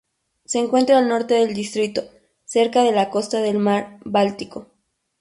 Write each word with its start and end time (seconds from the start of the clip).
Se 0.45 0.57
encuentra 0.57 0.97
al 0.97 1.07
norte 1.07 1.35
del 1.35 1.53
distrito, 1.53 2.05
cerca 2.43 2.81
de 2.81 2.91
la 2.91 3.11
costa 3.11 3.39
del 3.39 3.59
mar 3.59 3.99
Báltico. 4.03 4.65